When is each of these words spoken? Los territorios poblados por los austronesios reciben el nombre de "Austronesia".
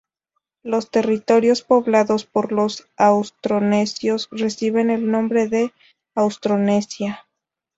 Los 0.63 0.89
territorios 0.89 1.61
poblados 1.61 2.25
por 2.25 2.51
los 2.53 2.87
austronesios 2.97 4.29
reciben 4.31 4.89
el 4.89 5.11
nombre 5.11 5.47
de 5.47 5.73
"Austronesia". 6.15 7.27